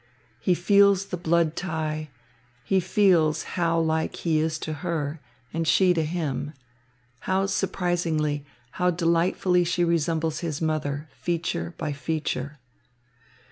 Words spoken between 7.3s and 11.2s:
surprisingly, how delightfully she resembles his mother,